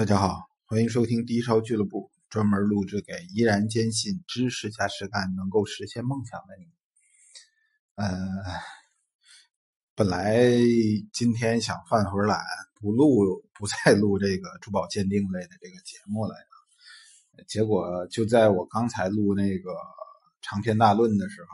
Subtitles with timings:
[0.00, 6.64] 大家好，欢迎收听低烧俱乐部，专门录制给依然坚信知识加实干能够实现梦想的你。
[7.96, 8.08] 呃，
[9.94, 10.40] 本来
[11.12, 12.40] 今天想犯会儿懒，
[12.80, 16.34] 不录，不再录这个珠宝鉴定类的这个节目了。
[17.46, 19.70] 结果就在我刚才录那个
[20.40, 21.48] 长篇大论的时候，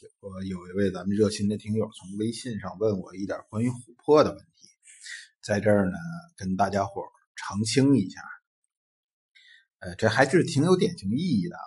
[0.00, 4.70] 结果有一位咱们热心的听友从微信上问我一点关于琥珀的问题，
[5.42, 5.98] 在这儿呢
[6.38, 7.02] 跟大家伙
[7.44, 8.20] 澄清一下，
[9.80, 11.66] 呃，这还是挺有典型意义的啊。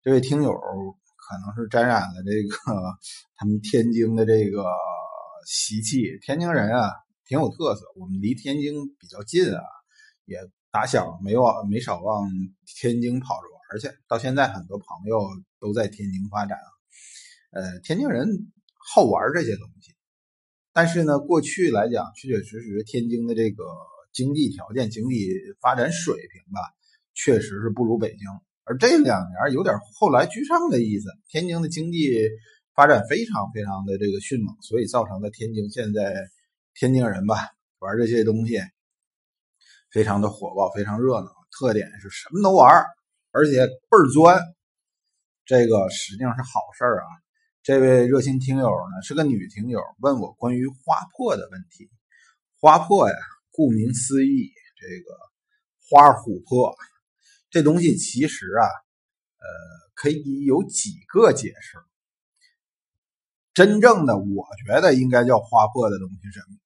[0.00, 2.56] 这位听友可能是沾染了这个
[3.34, 4.64] 他们天津的这个
[5.44, 6.18] 习气。
[6.22, 6.92] 天津人啊，
[7.26, 7.84] 挺有特色。
[7.96, 9.62] 我们离天津比较近啊，
[10.24, 10.38] 也
[10.70, 12.30] 打小没往没少往
[12.64, 13.98] 天津跑着玩去。
[14.06, 15.20] 到现在，很多朋友
[15.58, 16.68] 都在天津发展啊。
[17.50, 18.52] 呃，天津人
[18.94, 19.94] 好玩这些东西，
[20.72, 23.64] 但是呢，过去来讲，确确实实天津的这个。
[24.12, 25.28] 经济条件、经济
[25.60, 26.60] 发展水平吧，
[27.14, 28.28] 确实是不如北京。
[28.64, 31.08] 而这两年有点后来居上的意思。
[31.28, 32.28] 天津的经济
[32.74, 36.14] 发展非常非常的这个迅猛，所以造成了天津现在
[36.74, 37.36] 天津人吧
[37.80, 38.60] 玩这些东西
[39.90, 41.26] 非常的火爆，非常热闹。
[41.50, 42.84] 特点是什么都玩，
[43.32, 44.40] 而且倍儿钻。
[45.44, 47.08] 这个实际上是好事啊。
[47.62, 51.90] 这位热心听友呢是个女听友，问我关于花破的问题。
[52.60, 53.14] 花破呀。
[53.52, 55.16] 顾名思义，这个
[55.88, 56.74] 花琥珀
[57.50, 59.46] 这东西其实啊，呃，
[59.94, 61.78] 可以有几个解释。
[63.54, 66.56] 真正的，我觉得应该叫花珀的东西是什么？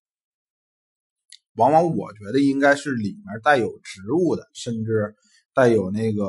[1.56, 5.16] 往往我觉得应该是里面带有植物的，甚至
[5.52, 6.22] 带有那个，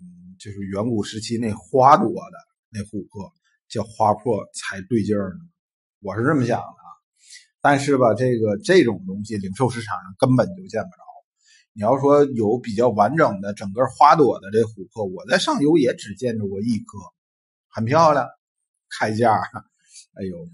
[0.00, 2.38] 嗯，就是远古时期那花朵的
[2.70, 3.32] 那琥珀，
[3.68, 5.40] 叫花珀才对劲儿呢。
[6.00, 6.83] 我是这么想的。
[7.64, 11.02] 但是吧，这个这种东西零售市场上根本就见不着。
[11.72, 16.98] 你要说有比较完整的整个花朵的这琥珀，我在上游也只见着过一颗，
[17.70, 18.28] 很漂亮，
[18.90, 19.32] 开价，
[20.12, 20.46] 哎呦，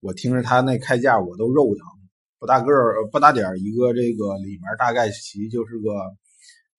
[0.00, 1.86] 我听着他那开价我都肉疼，
[2.38, 6.14] 不大个儿不大点儿一个，这个里面大概其就是个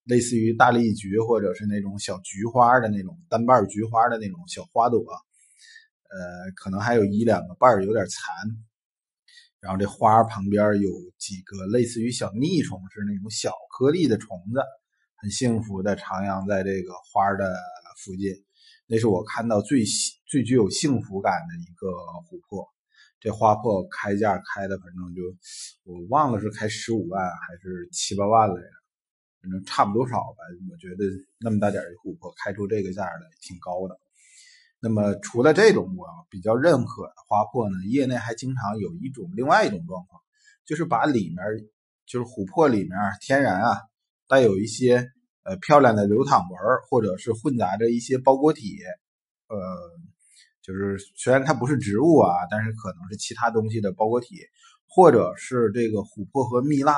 [0.04, 8.71] 类似于大丽菊或者是那种小菊花的那种单瓣菊花的那种小花朵，呃，可能还有一两个瓣有点残。
[9.62, 10.90] 然后这花旁边有
[11.20, 14.60] 几个类似于小腻虫，是那种小颗粒的虫子，
[15.16, 17.56] 很幸福的徜徉在这个花的
[18.04, 18.34] 附近。
[18.88, 19.84] 那是我看到最
[20.26, 21.88] 最具有幸福感的一个
[22.28, 22.68] 琥珀。
[23.20, 25.22] 这花珀开价开的，反正就
[25.84, 28.68] 我忘了是开十五万还是七八万来着，
[29.44, 30.38] 反正差不多少吧。
[30.72, 31.06] 我觉得
[31.40, 33.96] 那么大点的琥珀开出这个价来，挺高的。
[34.84, 40.20] 那么，除了这种我比较认可的花珀呢，业内还经常有一种另外一种状况，
[40.66, 41.38] 就是把里面
[42.08, 43.78] 就是琥珀里面天然啊
[44.28, 45.08] 带有一些
[45.44, 46.60] 呃漂亮的流淌纹，
[46.90, 48.80] 或者是混杂着一些包裹体，
[49.50, 49.58] 呃，
[50.64, 54.36] 就是虽然它不是植物啊，但是可能是其他东西的包裹体，
[54.88, 56.98] 或者是这个琥珀和蜜蜡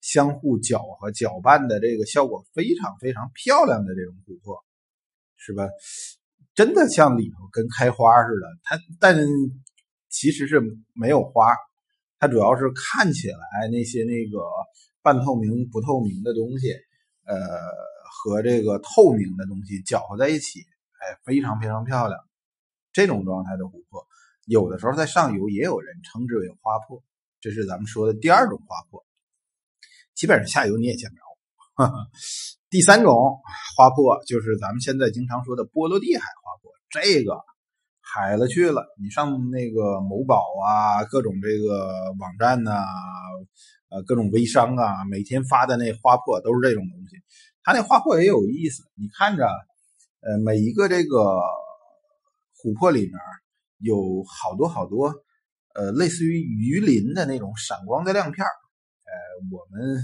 [0.00, 4.64] 相互搅和搅拌的这个效果非常非常漂亮的这种琥珀，
[5.36, 5.68] 是吧？
[6.58, 9.16] 真的像里头跟开花似的，它但
[10.08, 10.60] 其实是
[10.92, 11.54] 没有花，
[12.18, 14.40] 它主要是看起来那些那个
[15.00, 16.72] 半透明不透明的东西，
[17.26, 17.38] 呃，
[18.10, 20.58] 和这个透明的东西搅和在一起，
[20.98, 22.18] 哎，非常非常漂亮。
[22.92, 24.04] 这种状态的琥珀，
[24.44, 27.00] 有的时候在上游也有人称之为花珀，
[27.40, 29.06] 这是咱们说的第二种花珀。
[30.12, 31.22] 基本上下游你也见不着。
[32.70, 33.40] 第三种
[33.78, 37.40] 花珀就是咱们现在经常说的波罗的海花珀，这个
[38.02, 38.84] 海了去了。
[39.02, 42.84] 你上那个某宝啊，各种这个网站呐，
[43.88, 47.16] 呃，各种微商啊，每天发的那花珀都是这种东西。
[47.62, 49.46] 它那花珀也有意思，你看着，
[50.20, 51.40] 呃，每一个这个
[52.62, 53.14] 琥珀里面
[53.78, 55.14] 有好多好多，
[55.74, 60.02] 呃，类似于鱼鳞的那种闪光的亮片呃，我们。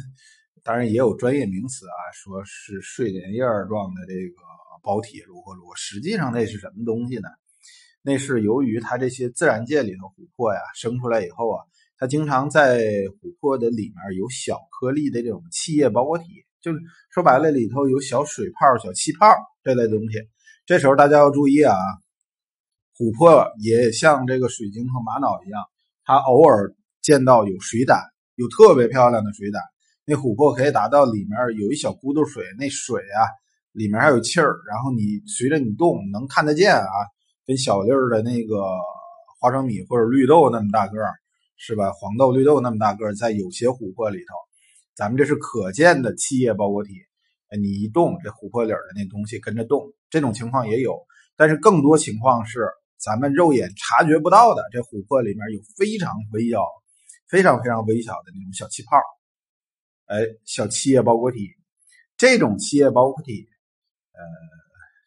[0.65, 4.37] 当然也有专业名词啊，说是睡莲叶状的这个
[4.83, 7.29] 包体如何如何，实际上那是什么东西呢？
[8.01, 11.63] 那是由于它这些自然界里头琥珀呀生出来以后啊，
[11.99, 16.25] 它经常在琥珀的里面有小颗粒的这种气液包裹体，
[16.63, 19.27] 就是说白了里头有小水泡、小气泡
[19.63, 20.19] 这类东西。
[20.65, 21.77] 这时候大家要注意啊，
[22.97, 25.63] 琥珀也像这个水晶和玛瑙一样，
[26.05, 28.03] 它偶尔见到有水胆，
[28.37, 29.61] 有特别漂亮的水胆。
[30.07, 33.25] 那琥珀可以达到里面有一小咕嘟水，那水啊
[33.73, 36.93] 里面还有气儿，然后你随着你动能看得见啊，
[37.47, 38.63] 跟小粒儿的那个
[39.41, 41.11] 花生米或者绿豆那么大个儿，
[41.57, 41.91] 是吧？
[41.93, 44.35] 黄豆、绿豆那么大个儿，在有些琥珀里头，
[44.95, 46.93] 咱们这是可见的气液包裹体，
[47.59, 50.99] 你一动，这琥珀里的那东西跟着动，这种情况也有。
[51.37, 52.69] 但是更多情况是
[52.99, 56.61] 咱们肉眼察觉不到的，这琥珀里面有非常微小、
[57.29, 58.97] 非常非常微小的那种小气泡，
[60.07, 61.55] 哎，小气液包裹体。
[62.17, 63.49] 这种气液包裹体，
[64.13, 64.21] 呃，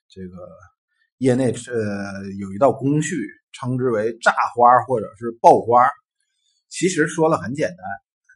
[0.10, 0.38] 这个
[1.20, 3.16] 业内呃有一道工序，
[3.54, 5.88] 称之为炸花或者是爆花。
[6.68, 7.78] 其实说了很简单，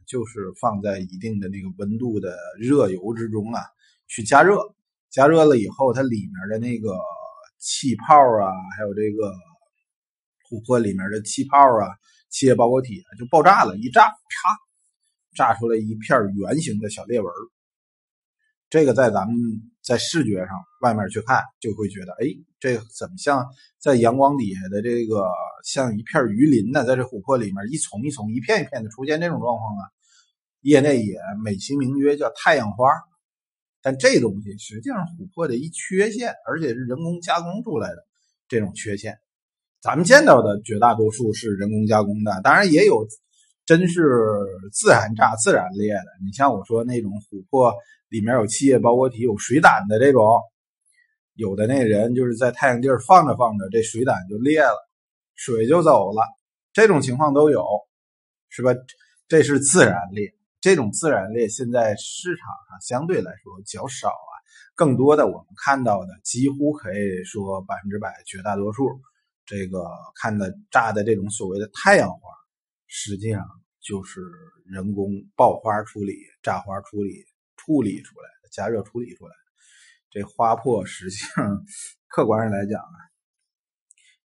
[0.08, 3.62] 就是放在一定的那个温度的热油之中啊，
[4.08, 4.58] 去加热，
[5.10, 6.98] 加热了以后，它里面的那个
[7.60, 9.34] 气泡啊，还有这个
[10.50, 11.92] 琥珀里面的气泡啊，
[12.30, 14.58] 气液包裹体就爆炸了，一炸，啪，
[15.36, 17.32] 炸出来一片圆形的小裂纹。
[18.70, 19.36] 这个在咱们
[19.84, 20.50] 在视觉上
[20.82, 22.28] 外面去看，就会觉得，哎，
[22.60, 23.46] 这怎么像
[23.80, 25.30] 在阳光底下的这个
[25.66, 26.86] 像一片鱼鳞呢？
[26.86, 29.84] 在这琥珀里面一丛一丛、一片一片的出现这种状况啊，
[30.62, 32.86] 业内也美其名曰叫太阳花。
[33.82, 37.98] 但这东西实际上琥珀的一缺陷，而且是人工加工出来的
[38.48, 39.18] 这种缺陷。
[39.82, 43.06] 咱们见到的绝大多数是人工加工的，当然也有
[43.66, 44.02] 真是
[44.72, 46.06] 自然炸、自然裂的。
[46.26, 47.74] 你像我说那种琥珀。
[48.12, 50.42] 里面有气液包裹体，有水胆的这种，
[51.36, 54.76] 有的那人就是在太阳地儿放着放着，这水胆就裂了，
[55.34, 56.22] 水就走了，
[56.74, 57.66] 这种情况都有，
[58.50, 58.74] 是吧？
[59.30, 64.34] 这是自然裂，这种自然裂现在市场上相对来说较少啊，
[64.76, 69.00] 更多的我们看到的几乎可以说百分之百，绝大多数
[69.46, 69.88] 这个
[70.22, 72.20] 看的炸的这种所谓的太阳花，
[72.92, 73.42] 实际上
[73.80, 74.22] 就是
[74.66, 77.26] 人工爆花处理、炸花处理。
[77.64, 79.44] 处理出来的，加热处理出来的，
[80.10, 81.64] 这花珀实际上
[82.08, 82.98] 客观上来讲啊，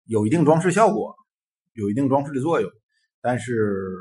[0.04, 1.16] 有一定装饰效果，
[1.72, 2.70] 有一定装饰的作用，
[3.22, 3.96] 但是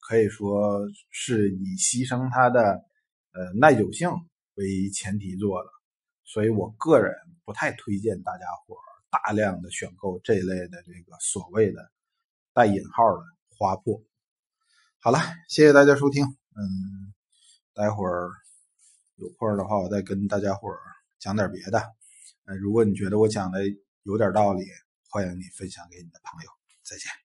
[0.00, 2.60] 可以说是以牺牲它的
[3.32, 4.10] 呃耐久性
[4.56, 5.70] 为前提做的，
[6.24, 7.14] 所以我个人
[7.46, 8.76] 不太推荐大家伙
[9.08, 11.90] 大量的选购这类的这个所谓的
[12.52, 13.22] 带引号的
[13.56, 14.02] 划破。
[15.00, 15.18] 好了，
[15.48, 17.12] 谢谢大家收听，嗯，
[17.74, 18.30] 待会儿。
[19.16, 20.78] 有空的话，我再跟大家伙儿
[21.20, 21.78] 讲点别的。
[22.46, 23.60] 呃，如果你觉得我讲的
[24.02, 24.64] 有点道理，
[25.08, 26.50] 欢迎你分享给你的朋友。
[26.82, 27.23] 再见。